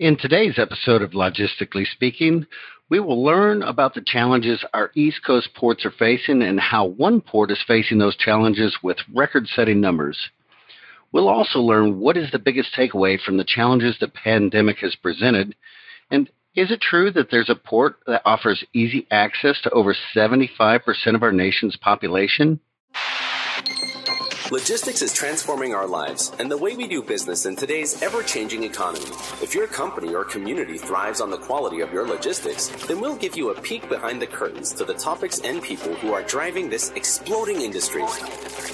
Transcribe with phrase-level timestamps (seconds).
[0.00, 2.48] In today's episode of Logistically Speaking,
[2.88, 7.20] we will learn about the challenges our East Coast ports are facing and how one
[7.20, 10.18] port is facing those challenges with record setting numbers.
[11.12, 15.54] We'll also learn what is the biggest takeaway from the challenges the pandemic has presented,
[16.10, 20.80] and is it true that there's a port that offers easy access to over 75%
[21.14, 22.58] of our nation's population?
[24.52, 28.62] Logistics is transforming our lives and the way we do business in today's ever changing
[28.62, 29.06] economy.
[29.42, 33.38] If your company or community thrives on the quality of your logistics, then we'll give
[33.38, 36.90] you a peek behind the curtains to the topics and people who are driving this
[36.90, 38.04] exploding industry.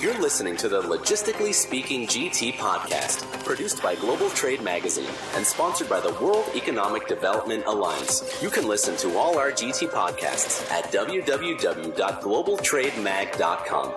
[0.01, 5.89] You're listening to the Logistically Speaking GT podcast, produced by Global Trade Magazine and sponsored
[5.89, 8.43] by the World Economic Development Alliance.
[8.43, 13.93] You can listen to all our GT podcasts at www.globaltrademag.com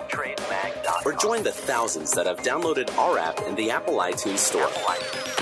[1.04, 4.68] or join the thousands that have downloaded our app in the Apple iTunes Store.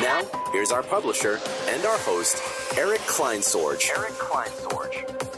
[0.00, 0.22] Now,
[0.52, 2.40] here's our publisher and our host,
[2.78, 3.90] Eric Kleinsorge.
[3.96, 5.32] Eric Kleinsorge.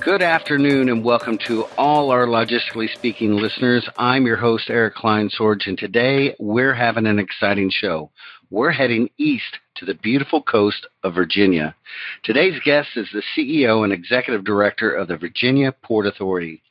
[0.00, 3.88] Good afternoon and welcome to all our Logistically Speaking listeners.
[3.98, 8.12] I'm your host, Eric Kleinsorge, and today we're having an exciting show.
[8.50, 11.74] We're heading east to the beautiful coast of Virginia.
[12.22, 16.62] Today's guest is the CEO and Executive Director of the Virginia Port Authority.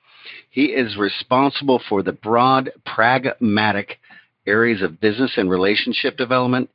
[0.51, 3.99] He is responsible for the broad, pragmatic
[4.45, 6.69] areas of business and relationship development,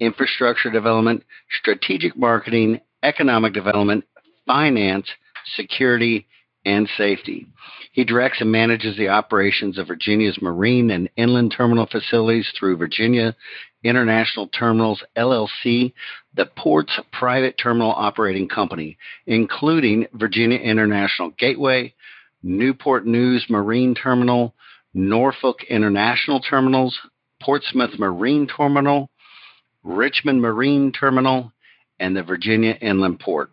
[0.00, 1.22] infrastructure development,
[1.60, 4.04] strategic marketing, economic development,
[4.46, 5.06] finance,
[5.54, 6.26] security,
[6.64, 7.46] and safety.
[7.92, 13.36] He directs and manages the operations of Virginia's marine and inland terminal facilities through Virginia
[13.84, 15.92] International Terminals LLC,
[16.34, 21.94] the port's private terminal operating company, including Virginia International Gateway,
[22.42, 24.54] Newport News Marine Terminal,
[24.94, 26.98] Norfolk International Terminals,
[27.42, 29.10] Portsmouth Marine Terminal,
[29.82, 31.52] Richmond Marine Terminal,
[31.98, 33.50] and the Virginia Inland Port.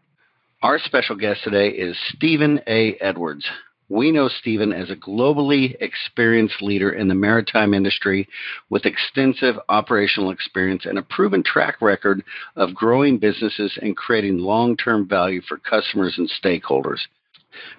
[0.63, 2.95] Our special guest today is Stephen A.
[2.95, 3.45] Edwards.
[3.89, 8.27] We know Stephen as a globally experienced leader in the maritime industry
[8.69, 12.23] with extensive operational experience and a proven track record
[12.55, 16.99] of growing businesses and creating long term value for customers and stakeholders.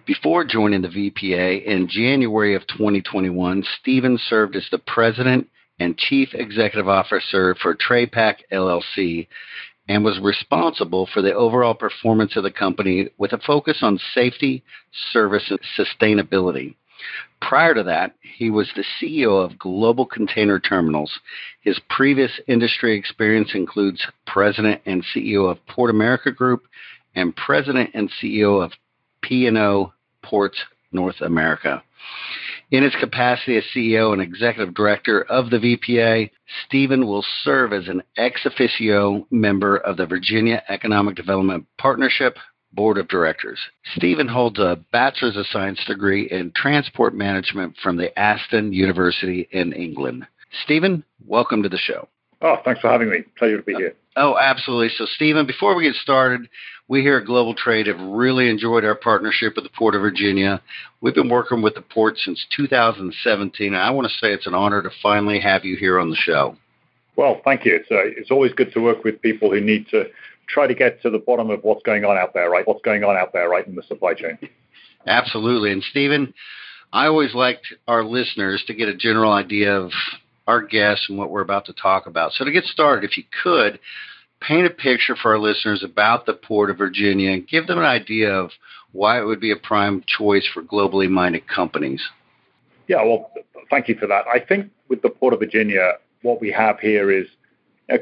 [0.06, 6.30] Before joining the VPA in January of 2021, Stephen served as the president and chief
[6.34, 9.28] executive officer for TraPac LLC
[9.88, 14.62] and was responsible for the overall performance of the company with a focus on safety,
[15.12, 16.74] service, and sustainability.
[17.40, 21.20] Prior to that, he was the CEO of Global Container Terminals.
[21.60, 26.66] His previous industry experience includes president and CEO of Ports America Group
[27.14, 28.72] and president and CEO of
[29.22, 29.92] P&O
[30.22, 30.58] Ports
[30.92, 31.82] North America.
[32.70, 36.30] In his capacity as CEO and executive director of the VPA,
[36.66, 42.36] Stephen will serve as an ex officio member of the Virginia Economic Development Partnership
[42.72, 43.58] Board of Directors.
[43.96, 49.72] Stephen holds a Bachelor's of Science degree in Transport Management from the Aston University in
[49.72, 50.26] England.
[50.64, 52.06] Stephen, welcome to the show.
[52.40, 53.24] Oh, thanks for having me.
[53.36, 53.94] Pleasure to be here.
[54.16, 54.90] Oh, absolutely.
[54.96, 56.48] So, Stephen, before we get started,
[56.88, 60.62] we here at Global Trade have really enjoyed our partnership with the Port of Virginia.
[61.00, 64.54] We've been working with the port since 2017, and I want to say it's an
[64.54, 66.56] honor to finally have you here on the show.
[67.16, 67.76] Well, thank you.
[67.76, 70.04] It's, uh, it's always good to work with people who need to
[70.48, 72.66] try to get to the bottom of what's going on out there, right?
[72.66, 74.38] What's going on out there, right, in the supply chain.
[75.06, 75.72] Absolutely.
[75.72, 76.32] And, Stephen,
[76.92, 79.92] I always liked our listeners to get a general idea of
[80.48, 82.32] our guests and what we're about to talk about.
[82.32, 83.78] So, to get started, if you could,
[84.40, 87.84] paint a picture for our listeners about the Port of Virginia and give them an
[87.84, 88.50] idea of
[88.92, 92.02] why it would be a prime choice for globally minded companies.
[92.88, 93.30] Yeah, well,
[93.70, 94.24] thank you for that.
[94.26, 95.92] I think with the Port of Virginia,
[96.22, 97.26] what we have here is
[97.90, 97.98] a,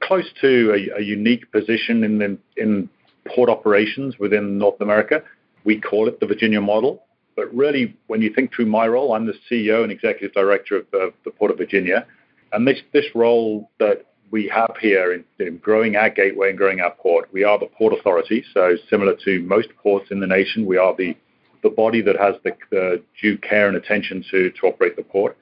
[0.00, 2.88] close to a, a unique position in the, in
[3.26, 5.22] port operations within North America.
[5.64, 7.04] We call it the Virginia model.
[7.36, 10.86] But really, when you think through my role, I'm the CEO and executive director of
[10.92, 12.06] the, the Port of Virginia.
[12.52, 16.80] And this, this role that we have here in, in, growing our gateway and growing
[16.80, 17.28] our port.
[17.32, 20.96] We are the port authority, so similar to most ports in the nation, we are
[20.96, 21.16] the,
[21.62, 25.36] the body that has the, the due care and attention to, to operate the port.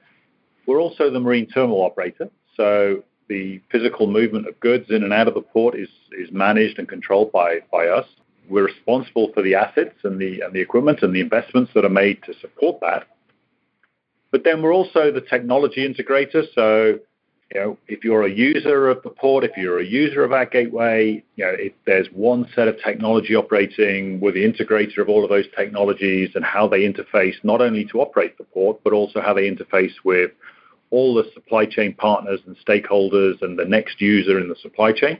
[0.67, 5.29] We're also the marine terminal operator, so the physical movement of goods in and out
[5.29, 5.89] of the port is,
[6.19, 8.05] is managed and controlled by, by us.
[8.51, 11.89] We're responsible for the assets and the, and the equipment and the investments that are
[11.89, 13.07] made to support that.
[14.31, 16.99] But then we're also the technology integrator, so
[17.53, 20.45] you know, if you're a user of the port, if you're a user of our
[20.45, 25.23] gateway, you know, if there's one set of technology operating, we're the integrator of all
[25.23, 29.19] of those technologies and how they interface not only to operate the port, but also
[29.19, 30.31] how they interface with
[30.91, 35.19] all the supply chain partners and stakeholders and the next user in the supply chain.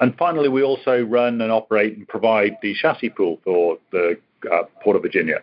[0.00, 4.18] And finally, we also run and operate and provide the chassis pool for the
[4.52, 5.40] uh, Port of Virginia.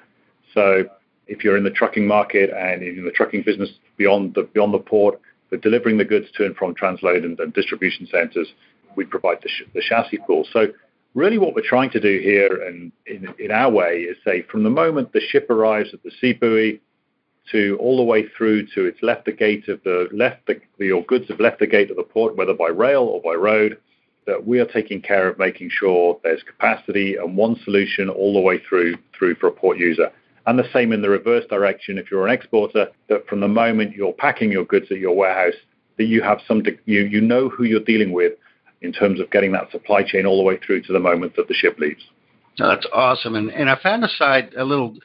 [0.53, 0.83] So
[1.27, 4.79] if you're in the trucking market and in the trucking business beyond the beyond the
[4.79, 8.47] port, for delivering the goods to and from transload and, and distribution centers,
[8.95, 10.45] we provide the, sh- the chassis pool.
[10.51, 10.67] So
[11.13, 14.63] really what we're trying to do here and in, in our way is say from
[14.63, 16.79] the moment the ship arrives at the sea buoy
[17.51, 21.03] to all the way through to it's left the gate of the left the, your
[21.03, 23.77] goods have left the gate of the port, whether by rail or by road,
[24.31, 28.39] that we are taking care of making sure there's capacity and one solution all the
[28.39, 30.09] way through through for a port user.
[30.47, 33.93] And the same in the reverse direction if you're an exporter, that from the moment
[33.93, 35.59] you're packing your goods at your warehouse,
[35.97, 38.33] that you have some you you know who you're dealing with
[38.81, 41.49] in terms of getting that supply chain all the way through to the moment that
[41.49, 42.03] the ship leaves.
[42.57, 43.35] that's awesome.
[43.35, 44.95] And and I found a side a little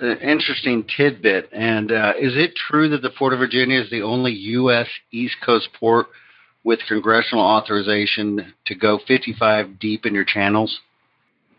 [0.00, 1.50] uh, interesting tidbit.
[1.52, 4.86] And uh, is it true that the Port of Virginia is the only U.S.
[5.10, 6.06] East Coast port
[6.64, 10.80] with congressional authorization to go 55 deep in your channels?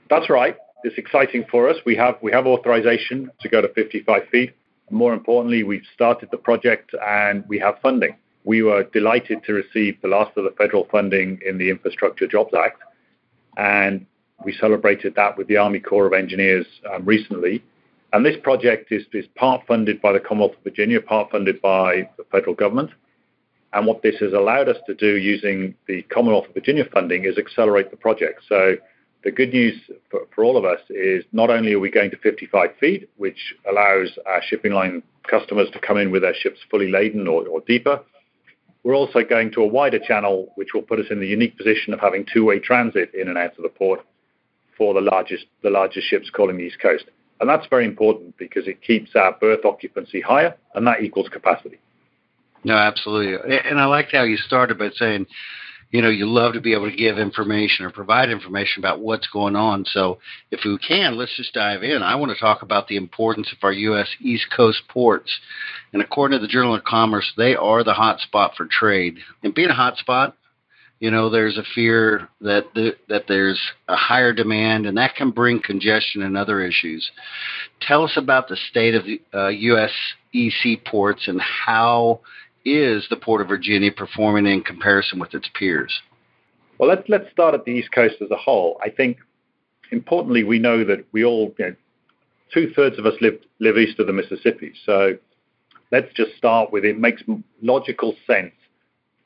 [0.09, 0.57] That's right.
[0.83, 1.77] It's exciting for us.
[1.85, 4.53] We have we have authorization to go to 55 feet.
[4.91, 8.15] More importantly, we've started the project and we have funding.
[8.43, 12.53] We were delighted to receive the last of the federal funding in the Infrastructure Jobs
[12.53, 12.81] Act,
[13.57, 14.05] and
[14.43, 17.63] we celebrated that with the Army Corps of Engineers um, recently.
[18.13, 22.07] And this project is, is part funded by the Commonwealth of Virginia, part funded by
[22.17, 22.91] the federal government.
[23.75, 27.37] And what this has allowed us to do using the Commonwealth of Virginia funding is
[27.37, 28.41] accelerate the project.
[28.47, 28.77] So
[29.25, 29.75] the good news
[30.09, 33.53] for, for all of us is not only are we going to 55 feet, which
[33.69, 37.59] allows our shipping line customers to come in with their ships fully laden or, or
[37.67, 37.99] deeper,
[38.83, 41.93] we're also going to a wider channel, which will put us in the unique position
[41.93, 43.99] of having two-way transit in and out of the port
[44.77, 47.05] for the largest the largest ships calling the East Coast.
[47.41, 51.79] And that's very important because it keeps our berth occupancy higher, and that equals capacity.
[52.65, 53.57] No, absolutely.
[53.63, 55.27] And I liked how you started by saying
[55.91, 59.27] you know, you love to be able to give information or provide information about what's
[59.27, 59.85] going on.
[59.85, 60.17] So,
[60.51, 62.03] if we can, let's just dive in.
[62.03, 64.09] I want to talk about the importance of our U.S.
[64.19, 65.39] East Coast ports.
[65.93, 69.19] And according to the Journal of Commerce, they are the hot spot for trade.
[69.41, 70.35] And being a hot spot,
[70.99, 75.31] you know, there's a fear that the, that there's a higher demand, and that can
[75.31, 77.09] bring congestion and other issues.
[77.79, 79.91] Tell us about the state of the uh, U.S.
[80.33, 82.19] EC ports and how
[82.65, 86.01] is the Port of Virginia performing in comparison with its peers?
[86.77, 88.79] Well, let's let's start at the East Coast as a whole.
[88.83, 89.17] I think
[89.91, 91.75] importantly, we know that we all, you know,
[92.53, 94.73] two thirds of us live live east of the Mississippi.
[94.85, 95.17] So
[95.91, 96.99] let's just start with it.
[96.99, 97.23] Makes
[97.61, 98.53] logical sense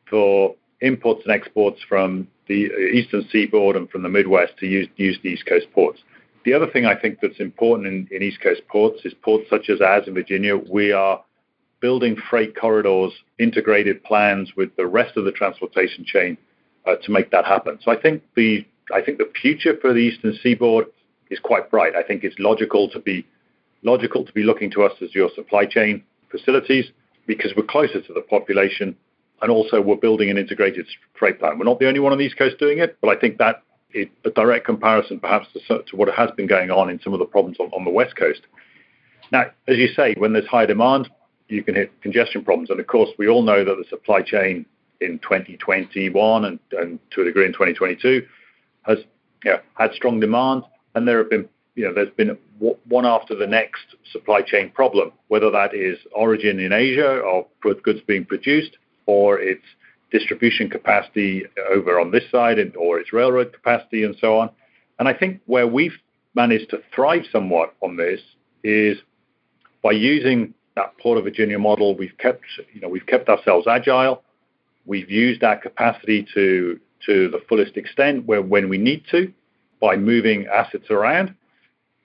[0.09, 5.17] for imports and exports from the eastern seaboard and from the Midwest to use use
[5.23, 5.99] the East Coast ports.
[6.45, 9.69] The other thing I think that's important in, in East Coast ports is ports such
[9.69, 10.55] as ours in Virginia.
[10.55, 11.23] We are
[11.81, 16.37] building freight corridors, integrated plans with the rest of the transportation chain
[16.85, 17.79] uh, to make that happen.
[17.83, 20.87] So I think the I think the future for the Eastern Seaboard
[21.29, 21.95] is quite bright.
[21.95, 23.25] I think it's logical to be
[23.83, 26.85] logical to be looking to us as your supply chain facilities
[27.27, 28.95] because we're closer to the population
[29.41, 30.85] and also we're building an integrated
[31.17, 31.57] freight plan.
[31.57, 33.63] We're not the only one on the East Coast doing it, but I think that
[33.95, 37.25] a direct comparison perhaps to, to what has been going on in some of the
[37.25, 38.41] problems on, on the West Coast.
[39.31, 41.09] Now, as you say, when there's high demand,
[41.49, 42.69] you can hit congestion problems.
[42.69, 44.65] And of course, we all know that the supply chain
[45.01, 48.25] in 2021 and, and to a degree in 2022
[48.83, 48.99] has
[49.43, 50.63] you know, had strong demand,
[50.95, 52.37] and there have been you know there's been
[52.87, 57.99] one after the next supply chain problem, whether that is origin in Asia of goods
[58.05, 59.63] being produced, or it's
[60.11, 64.49] distribution capacity over on this side, or it's railroad capacity, and so on.
[64.97, 65.97] And I think where we've
[66.35, 68.19] managed to thrive somewhat on this
[68.63, 68.97] is
[69.81, 74.23] by using that Port of Virginia model, we've kept, you know, we've kept ourselves agile.
[74.85, 79.31] We've used our capacity to to the fullest extent where when we need to
[79.79, 81.33] by moving assets around.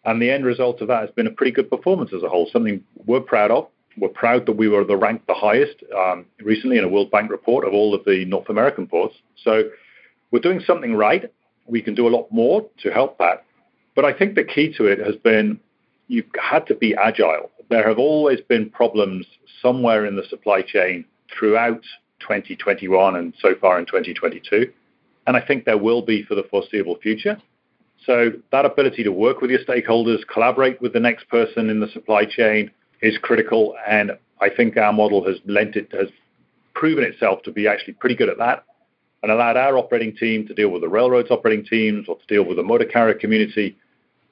[0.05, 2.49] And the end result of that has been a pretty good performance as a whole,
[2.53, 3.67] something we're proud of.
[3.97, 7.31] We're proud that we were the ranked the highest um, recently in a World Bank
[7.31, 9.15] report of all of the North American ports.
[9.43, 9.65] So
[10.31, 11.31] we're doing something right.
[11.67, 13.45] We can do a lot more to help that.
[13.97, 15.59] But I think the key to it has been
[16.09, 19.27] you've had to be agile there have always been problems
[19.61, 21.05] somewhere in the supply chain
[21.37, 21.83] throughout
[22.21, 24.71] 2021 and so far in 2022.
[25.27, 27.41] And I think there will be for the foreseeable future.
[28.05, 31.89] So that ability to work with your stakeholders, collaborate with the next person in the
[31.89, 33.75] supply chain is critical.
[33.87, 36.09] And I think our model has lent it, has
[36.75, 38.65] proven itself to be actually pretty good at that
[39.23, 42.45] and allowed our operating team to deal with the railroads operating teams or to deal
[42.45, 43.75] with the motor carrier community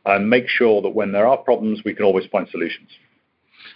[0.04, 2.90] and make sure that when there are problems, we can always find solutions.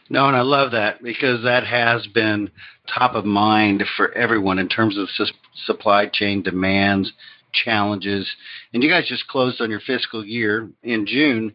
[0.09, 2.50] No, and I love that because that has been
[2.87, 5.26] top of mind for everyone in terms of su-
[5.64, 7.12] supply chain demands,
[7.52, 8.28] challenges.
[8.73, 11.55] And you guys just closed on your fiscal year in June,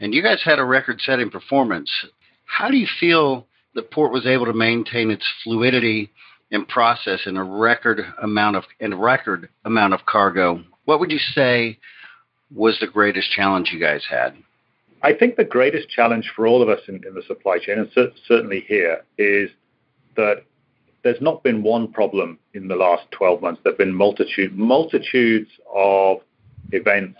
[0.00, 1.90] and you guys had a record setting performance.
[2.46, 6.10] How do you feel the port was able to maintain its fluidity
[6.50, 10.64] and process in a record amount of in record amount of cargo?
[10.84, 11.78] What would you say
[12.52, 14.34] was the greatest challenge you guys had?
[15.02, 17.90] I think the greatest challenge for all of us in, in the supply chain, and
[17.94, 19.50] cer- certainly here, is
[20.16, 20.44] that
[21.02, 23.60] there's not been one problem in the last 12 months.
[23.64, 26.18] There have been multitude, multitudes of
[26.72, 27.18] events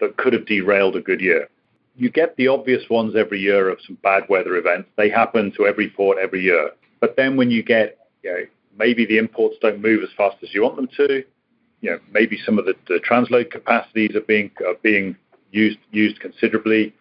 [0.00, 1.48] that could have derailed a good year.
[1.96, 4.90] You get the obvious ones every year of some bad weather events.
[4.96, 6.72] They happen to every port every year.
[7.00, 8.44] But then when you get, you know,
[8.76, 11.24] maybe the imports don't move as fast as you want them to,
[11.80, 15.16] you know, maybe some of the, the transload capacities are being are being
[15.52, 16.94] used used considerably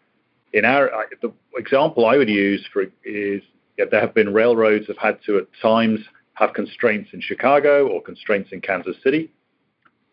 [0.55, 3.41] in our uh, the example I would use for is
[3.77, 5.99] yeah, there have been railroads have had to at times
[6.35, 9.31] have constraints in Chicago or constraints in Kansas City.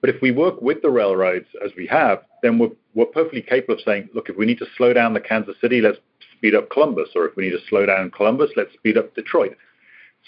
[0.00, 3.75] But if we work with the railroads as we have, then we're, we're perfectly capable
[3.75, 5.99] of saying, look, if we need to slow down the Kansas City, let's
[6.37, 9.56] speed up Columbus, or if we need to slow down Columbus, let's speed up Detroit.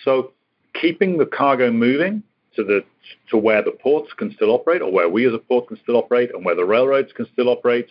[0.04, 0.32] So
[0.80, 2.22] keeping the cargo moving
[2.54, 2.84] to the
[3.30, 5.96] to where the ports can still operate, or where we as a port can still
[5.96, 7.88] operate, and where the railroads can still operate,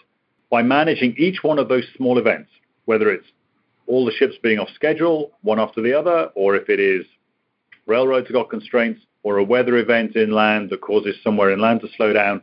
[0.54, 2.52] by managing each one of those small events,
[2.86, 3.26] whether it's
[3.88, 7.08] all the ships being off schedule, one after the other, or if it is
[7.88, 12.40] railroads got constraints, or a weather event inland that causes somewhere inland to slow down,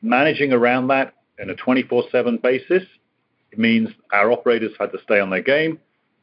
[0.00, 2.82] managing around that in a 24 7 basis,
[3.58, 5.78] means our operators had to stay on their game.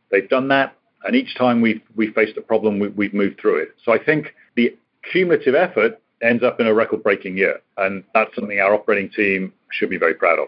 [0.10, 3.62] They've done that, and each time we've, we faced a problem, we, we've moved through
[3.62, 3.75] it.
[3.86, 4.75] So I think the
[5.12, 9.53] cumulative effort ends up in a record breaking year, and that's something our operating team
[9.70, 10.48] should be very proud of.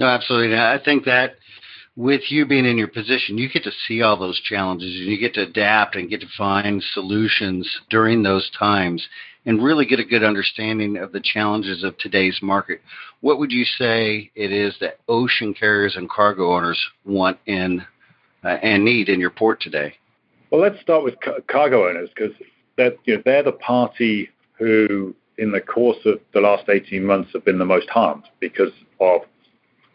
[0.00, 0.56] No, absolutely.
[0.56, 1.34] I think that
[1.94, 5.18] with you being in your position, you get to see all those challenges and you
[5.18, 9.06] get to adapt and get to find solutions during those times
[9.44, 12.80] and really get a good understanding of the challenges of today's market.
[13.20, 17.84] What would you say it is that ocean carriers and cargo owners want in
[18.42, 19.94] uh, and need in your port today?
[20.50, 22.34] Well, let's start with ca- cargo owners because
[22.76, 27.32] they're, you know, they're the party who, in the course of the last 18 months,
[27.34, 29.22] have been the most harmed because of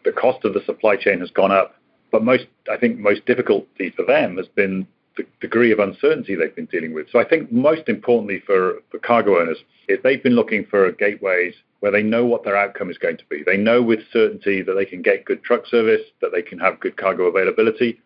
[0.06, 1.74] the cost of the supply chain has gone up.
[2.10, 4.86] But most, I think, most difficulty for them has been
[5.16, 7.08] the degree of uncertainty they've been dealing with.
[7.10, 9.58] So I think most importantly for, for cargo owners
[9.88, 13.24] is they've been looking for gateways where they know what their outcome is going to
[13.28, 13.42] be.
[13.44, 16.80] They know with certainty that they can get good truck service, that they can have
[16.80, 17.98] good cargo availability,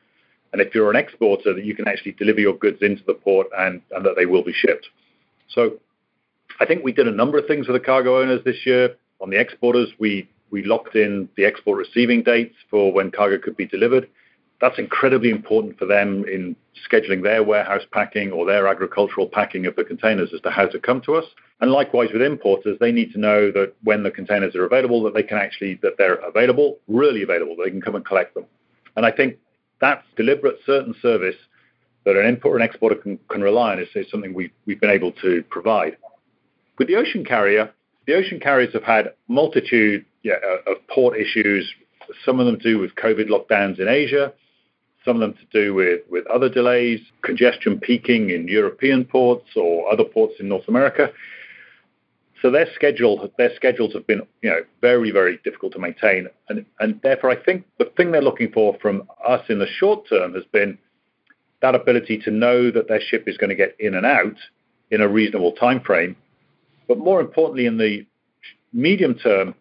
[0.52, 3.46] and if you're an exporter, that you can actually deliver your goods into the port
[3.56, 4.88] and, and that they will be shipped.
[5.48, 5.74] So
[6.58, 8.96] I think we did a number of things for the cargo owners this year.
[9.20, 13.56] On the exporters, we we locked in the export receiving dates for when cargo could
[13.56, 14.08] be delivered.
[14.60, 16.54] That's incredibly important for them in
[16.90, 20.78] scheduling their warehouse packing or their agricultural packing of the containers as to how to
[20.78, 21.24] come to us.
[21.60, 25.14] And likewise with importers, they need to know that when the containers are available, that
[25.14, 28.44] they can actually, that they're available, really available, they can come and collect them.
[28.96, 29.36] And I think
[29.80, 31.36] that deliberate certain service
[32.04, 34.90] that an importer and exporter can, can rely on is, is something we, we've been
[34.90, 35.96] able to provide.
[36.78, 37.72] With the ocean carrier,
[38.06, 41.72] the ocean carriers have had multitude yeah, uh, of port issues,
[42.24, 44.32] some of them to do with COVID lockdowns in Asia,
[45.04, 49.90] some of them to do with, with other delays, congestion peaking in European ports or
[49.90, 51.10] other ports in North America.
[52.42, 56.64] So their schedule, their schedules have been, you know, very, very difficult to maintain, and
[56.78, 60.32] and therefore I think the thing they're looking for from us in the short term
[60.32, 60.78] has been
[61.60, 64.36] that ability to know that their ship is going to get in and out
[64.90, 66.16] in a reasonable time frame,
[66.88, 68.06] but more importantly, in the
[68.72, 69.54] medium term,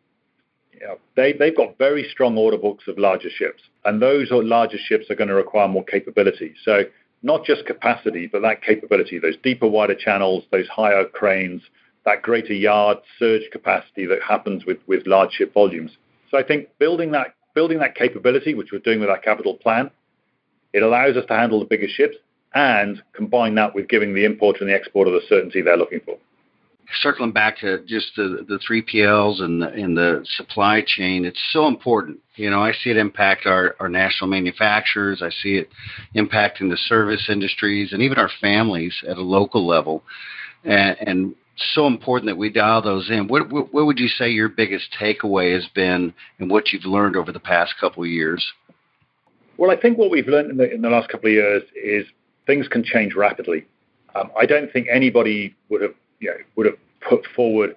[1.16, 5.16] they, they've got very strong order books of larger ships, and those larger ships are
[5.16, 6.54] going to require more capability.
[6.64, 6.84] So
[7.24, 11.62] not just capacity, but that capability, those deeper, wider channels, those higher cranes,
[12.06, 15.92] that greater yard surge capacity that happens with, with large ship volumes.
[16.32, 19.90] So I think building that building that capability, which we're doing with our capital plan,
[20.72, 22.16] it allows us to handle the bigger ships
[22.54, 26.18] and combine that with giving the importer and the exporter the certainty they're looking for
[27.02, 31.42] circling back to just the the three PLs and the, and the supply chain, it's
[31.52, 32.20] so important.
[32.36, 35.22] You know, I see it impact our, our national manufacturers.
[35.22, 35.70] I see it
[36.16, 40.04] impacting the service industries and even our families at a local level.
[40.64, 41.36] And, and
[41.74, 43.28] so important that we dial those in.
[43.28, 47.16] What, what, what would you say your biggest takeaway has been and what you've learned
[47.16, 48.46] over the past couple of years?
[49.58, 52.06] Well, I think what we've learned in the, in the last couple of years is
[52.48, 53.66] things can change rapidly.
[54.16, 57.76] Um, I don't think anybody would have you know, would have put forward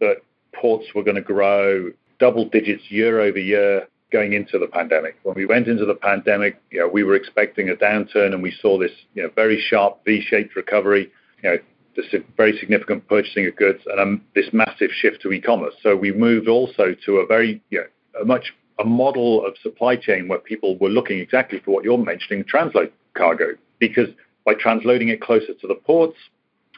[0.00, 0.16] that
[0.54, 5.16] ports were going to grow double digits year over year going into the pandemic.
[5.22, 8.54] When we went into the pandemic, you know, we were expecting a downturn, and we
[8.62, 11.10] saw this, you know, very sharp V-shaped recovery.
[11.42, 11.56] You know,
[11.94, 15.74] this very significant purchasing of goods and um, this massive shift to e-commerce.
[15.82, 19.96] So we moved also to a very, you know, a much a model of supply
[19.96, 23.46] chain where people were looking exactly for what you're mentioning, transload cargo,
[23.80, 24.08] because
[24.44, 26.16] by transloading it closer to the ports,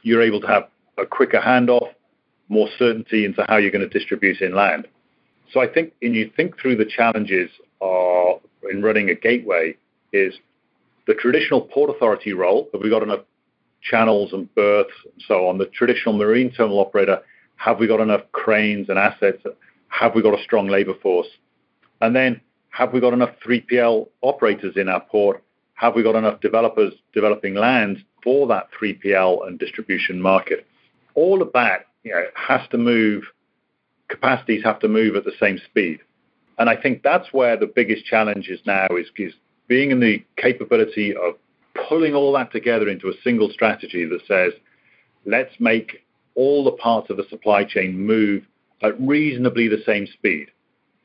[0.03, 1.89] you're able to have a quicker handoff,
[2.49, 4.87] more certainty into how you're going to distribute inland.
[5.53, 8.41] So I think when you think through the challenges of,
[8.71, 9.77] in running a gateway
[10.13, 10.35] is
[11.07, 13.21] the traditional port authority role, have we got enough
[13.83, 17.21] channels and berths and so on, the traditional marine terminal operator,
[17.57, 19.43] have we got enough cranes and assets?
[19.89, 21.29] Have we got a strong labor force?
[22.01, 22.41] And then
[22.71, 25.43] have we got enough 3PL operators in our port?
[25.75, 30.67] Have we got enough developers developing land for that 3PL and distribution market?
[31.15, 33.25] All of that you know, has to move,
[34.09, 36.01] capacities have to move at the same speed.
[36.59, 39.33] And I think that's where the biggest challenge is now is, is
[39.67, 41.35] being in the capability of
[41.89, 44.53] pulling all that together into a single strategy that says,
[45.25, 48.45] let's make all the parts of the supply chain move
[48.83, 50.49] at reasonably the same speed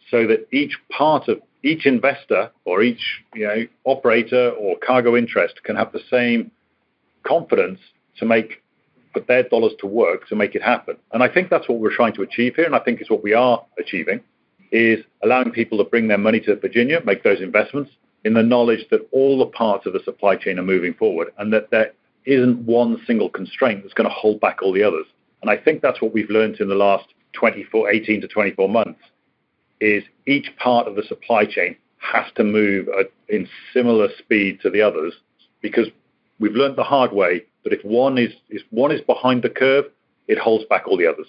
[0.09, 5.63] so that each part of each investor or each you know, operator or cargo interest
[5.63, 6.51] can have the same
[7.25, 7.79] confidence
[8.19, 8.61] to make
[9.13, 10.97] put their dollars to work to make it happen.
[11.13, 13.23] And I think that's what we're trying to achieve here, and I think it's what
[13.23, 14.19] we are achieving,
[14.71, 17.91] is allowing people to bring their money to Virginia, make those investments,
[18.25, 21.53] in the knowledge that all the parts of the supply chain are moving forward and
[21.53, 21.93] that there
[22.25, 25.05] isn't one single constraint that's going to hold back all the others.
[25.41, 28.99] And I think that's what we've learned in the last 24, 18 to 24 months
[29.79, 32.87] is each part of the supply chain has to move
[33.29, 35.13] in similar speed to the others
[35.61, 35.87] because
[36.39, 39.85] we've learned the hard way that if one is if one is behind the curve,
[40.27, 41.27] it holds back all the others.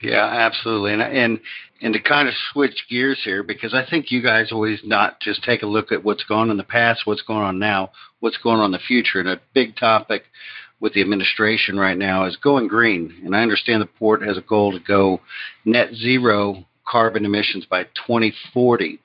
[0.00, 0.92] Yeah, absolutely.
[0.92, 1.40] And and
[1.80, 5.42] and to kind of switch gears here because I think you guys always not just
[5.42, 8.60] take a look at what's gone in the past, what's going on now, what's going
[8.60, 9.20] on in the future.
[9.20, 10.24] And a big topic
[10.80, 13.22] with the administration right now is going green.
[13.24, 15.20] And I understand the port has a goal to go
[15.64, 19.00] net zero carbon emissions by 2040.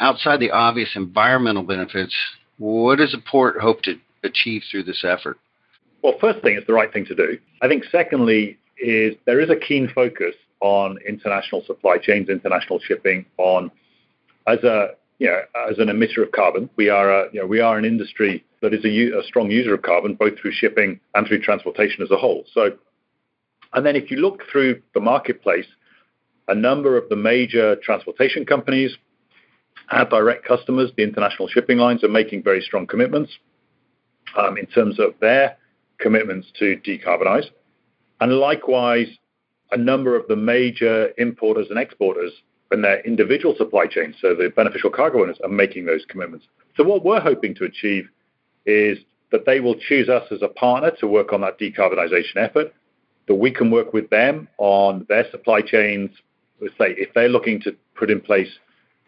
[0.00, 2.14] Outside the obvious environmental benefits,
[2.58, 5.38] what does the port hope to achieve through this effort?
[6.02, 7.38] Well, first thing, it's the right thing to do.
[7.60, 13.24] I think secondly, is there is a keen focus on international supply chains, international shipping,
[13.38, 13.70] on
[14.46, 16.68] as a you know as an emitter of carbon.
[16.76, 19.74] We are a you know we are an industry that is a, a strong user
[19.74, 22.44] of carbon, both through shipping and through transportation as a whole.
[22.52, 22.70] So,
[23.72, 25.66] and then if you look through the marketplace,
[26.48, 28.96] a number of the major transportation companies,
[29.90, 33.32] our direct customers, the international shipping lines, are making very strong commitments
[34.36, 35.56] Um, in terms of their
[35.98, 37.50] commitments to decarbonize.
[38.20, 39.08] And likewise,
[39.70, 42.32] a number of the major importers and exporters
[42.72, 46.46] in their individual supply chains, so the beneficial cargo owners, are making those commitments.
[46.76, 48.08] So what we're hoping to achieve
[48.64, 48.98] is
[49.30, 52.72] that they will choose us as a partner to work on that decarbonization effort,
[53.28, 56.10] that we can work with them on their supply chains,
[56.60, 58.50] let's say if they're looking to put in place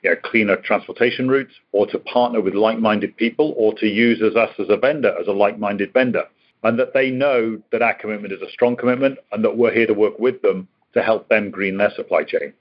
[0.04, 4.36] you know, cleaner transportation routes or to partner with like-minded people or to use as
[4.36, 6.24] us as a vendor, as a like-minded vendor
[6.64, 9.86] and that they know that our commitment is a strong commitment and that we're here
[9.86, 12.52] to work with them to help them green their supply chain.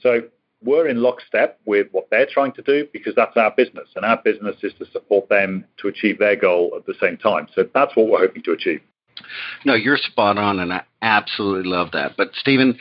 [0.00, 0.22] So
[0.62, 4.20] we're in lockstep with what they're trying to do because that's our business, and our
[4.22, 7.48] business is to support them to achieve their goal at the same time.
[7.54, 8.80] So that's what we're hoping to achieve.
[9.64, 12.16] No, you're spot on, and I absolutely love that.
[12.16, 12.78] But Stephen,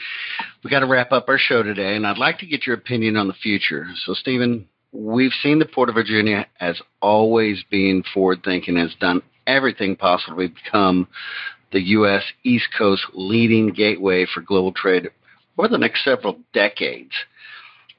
[0.64, 3.16] we got to wrap up our show today, and I'd like to get your opinion
[3.18, 3.88] on the future.
[4.06, 9.22] So, Stephen, we've seen the Port of Virginia as always being forward thinking, has done
[9.46, 11.08] everything possible to become
[11.72, 12.24] the U.S.
[12.44, 15.10] East Coast leading gateway for global trade
[15.58, 17.12] over the next several decades.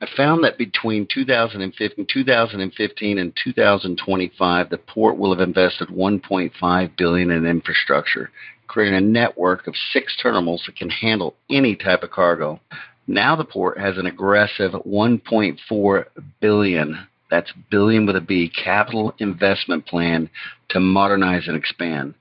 [0.01, 7.31] I found that between 2015, 2015 and 2025, the port will have invested 1.5 billion
[7.31, 8.31] in infrastructure,
[8.69, 12.61] creating a network of six terminals that can handle any type of cargo.
[13.09, 16.05] Now the port has an aggressive 1.4
[16.41, 20.31] billion that's billion with a B capital investment plan
[20.71, 22.15] to modernize and expand.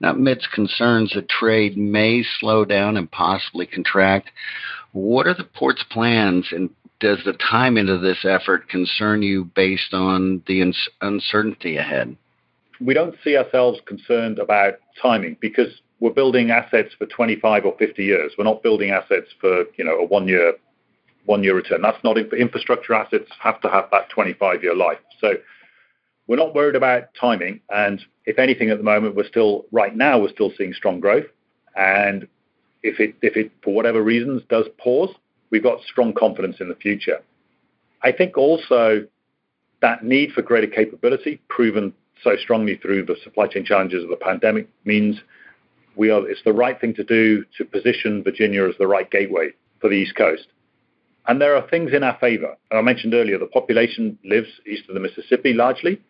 [0.00, 4.30] Now, amidst concerns that trade may slow down and possibly contract,
[4.92, 6.70] what are the port's plans and
[7.00, 12.16] does the timing of this effort concern you based on the uncertainty ahead?
[12.80, 18.04] We don't see ourselves concerned about timing because we're building assets for 25 or 50
[18.04, 18.32] years.
[18.36, 20.54] We're not building assets for you know a one year
[21.26, 21.82] one-year return.
[21.82, 24.98] That's not infrastructure assets have to have that 25-year life.
[25.20, 25.34] So
[26.26, 27.60] we're not worried about timing.
[27.70, 31.26] And if anything, at the moment, we're still right now we're still seeing strong growth.
[31.76, 32.28] And
[32.82, 35.10] if it if it for whatever reasons does pause,
[35.54, 37.22] we've got strong confidence in the future.
[38.02, 39.06] I think also
[39.82, 44.16] that need for greater capability, proven so strongly through the supply chain challenges of the
[44.16, 45.20] pandemic, means
[45.94, 49.50] we are, it's the right thing to do to position Virginia as the right gateway
[49.80, 50.48] for the East Coast.
[51.28, 52.56] And there are things in our favor.
[52.72, 56.00] I mentioned earlier, the population lives east of the Mississippi largely.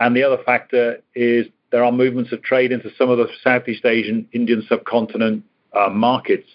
[0.00, 3.84] And the other factor is there are movements of trade into some of the Southeast
[3.84, 6.48] Asian, Indian subcontinent uh, markets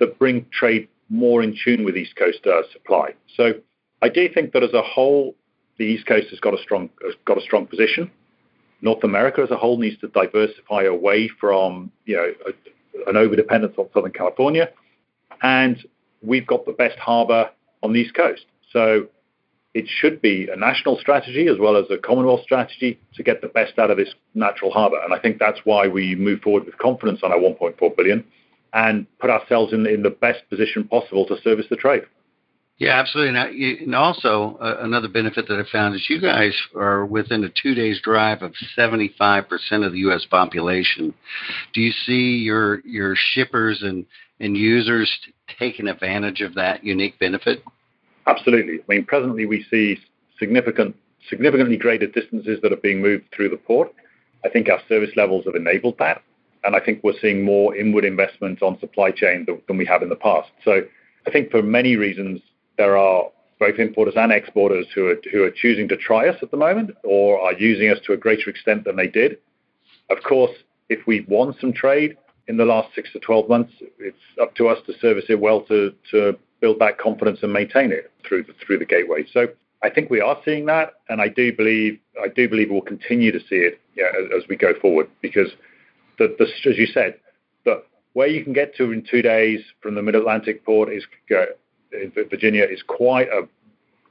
[0.00, 3.14] that bring trade more in tune with East Coast uh, supply.
[3.36, 3.54] So
[4.02, 5.34] I do think that as a whole,
[5.78, 8.10] the East Coast has got a strong has got a strong position.
[8.82, 13.78] North America as a whole needs to diversify away from you know a, an overdependence
[13.78, 14.70] on Southern California,
[15.42, 15.84] and
[16.22, 17.50] we've got the best harbor
[17.82, 18.46] on the East Coast.
[18.72, 19.06] So
[19.72, 23.48] it should be a national strategy as well as a Commonwealth strategy to get the
[23.48, 24.98] best out of this natural harbor.
[25.02, 28.24] And I think that's why we move forward with confidence on our 1.4 billion
[28.74, 32.02] and put ourselves in, in the best position possible to service the trade.
[32.78, 33.78] Yeah, absolutely.
[33.84, 37.72] And also, uh, another benefit that I found is you guys are within a two
[37.72, 39.46] days drive of 75%
[39.86, 40.26] of the U.S.
[40.28, 41.14] population.
[41.72, 44.06] Do you see your your shippers and,
[44.40, 45.08] and users
[45.56, 47.62] taking advantage of that unique benefit?
[48.26, 48.80] Absolutely.
[48.80, 49.98] I mean, presently we see
[50.40, 50.96] significant,
[51.30, 53.92] significantly greater distances that are being moved through the port.
[54.44, 56.22] I think our service levels have enabled that,
[56.64, 60.08] and I think we're seeing more inward investment on supply chain than, we have in
[60.08, 60.50] the past.
[60.64, 60.82] So,
[61.26, 62.40] I think for many reasons
[62.76, 63.24] there are
[63.58, 66.90] both importers and exporters who are who are choosing to try us at the moment
[67.02, 69.38] or are using us to a greater extent than they did.
[70.10, 70.52] Of course,
[70.88, 74.68] if we won some trade in the last six to 12 months, it's up to
[74.68, 78.52] us to service it well to, to build that confidence and maintain it through the,
[78.64, 79.24] through the gateway.
[79.32, 79.48] So
[79.82, 83.32] I think we are seeing that, and I do believe I do believe we'll continue
[83.32, 85.48] to see it yeah, as, as, we go forward because
[86.18, 87.16] the, the, as you said,
[87.64, 91.04] the where you can get to in two days from the Mid Atlantic port is
[91.30, 91.46] uh,
[92.30, 93.48] Virginia is quite a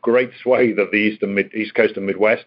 [0.01, 2.45] great swathe of the east mid, east coast and Midwest,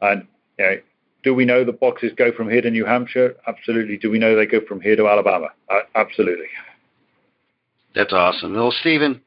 [0.00, 0.26] and
[0.58, 0.76] you know,
[1.24, 3.34] do we know the boxes go from here to New Hampshire?
[3.46, 3.96] Absolutely.
[3.96, 5.48] Do we know they go from here to Alabama?
[5.70, 6.46] Uh, absolutely.
[7.94, 8.54] That's awesome.
[8.54, 9.22] Well, Stephen,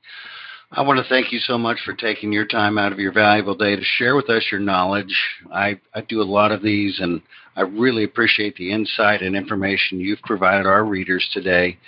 [0.71, 3.55] I want to thank you so much for taking your time out of your valuable
[3.55, 5.17] day to share with us your knowledge.
[5.51, 7.21] I, I do a lot of these, and
[7.57, 11.79] I really appreciate the insight and information you've provided our readers today.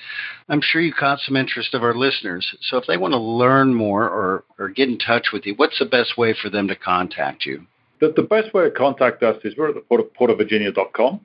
[0.49, 2.57] I'm sure you caught some interest of our listeners.
[2.61, 5.77] So if they want to learn more or, or get in touch with you, what's
[5.77, 7.67] the best way for them to contact you?
[8.01, 11.19] The, the best way to contact us is we're at the port of, portofvirginia.com.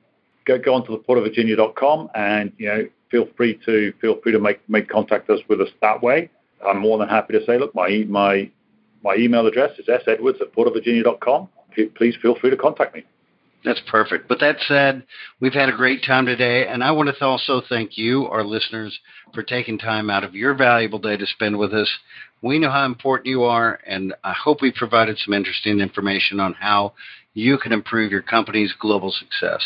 [0.45, 4.39] Go, go on to the portofvirginia.com and, you know, feel free to feel free to
[4.39, 6.29] make make contact us with us that way.
[6.67, 8.51] I'm more than happy to say, look, my my
[9.03, 11.49] my email address is sedwards at portofvirginia.com.
[11.95, 13.05] Please feel free to contact me.
[13.65, 14.27] That's perfect.
[14.27, 15.03] But that said,
[15.39, 18.99] we've had a great time today, and I want to also thank you, our listeners,
[19.33, 21.89] for taking time out of your valuable day to spend with us.
[22.43, 26.53] We know how important you are, and I hope we provided some interesting information on
[26.53, 26.93] how
[27.33, 29.65] you can improve your company's global success.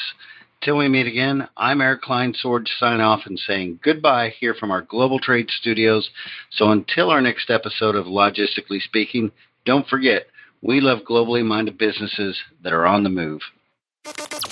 [0.62, 4.82] Till we meet again, I'm Eric Kleinsorge sign off and saying goodbye here from our
[4.82, 6.10] Global Trade Studios.
[6.52, 9.32] So until our next episode of Logistically Speaking,
[9.66, 10.28] don't forget,
[10.62, 13.42] we love globally minded businesses that are on the move.